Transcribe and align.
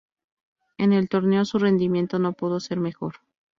En 0.79 0.93
el 0.93 1.09
torneo 1.09 1.45
su 1.45 1.59
rendimiento 1.59 2.17
no 2.17 2.33
pudo 2.33 2.59
ser 2.59 2.79
mejor. 2.79 3.17